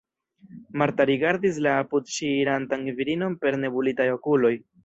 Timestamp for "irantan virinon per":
2.39-3.63